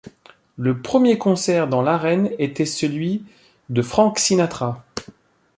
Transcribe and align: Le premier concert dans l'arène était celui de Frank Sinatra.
Le 0.57 0.81
premier 0.81 1.19
concert 1.19 1.67
dans 1.67 1.83
l'arène 1.83 2.31
était 2.39 2.65
celui 2.65 3.23
de 3.69 3.83
Frank 3.83 4.17
Sinatra. 4.17 4.83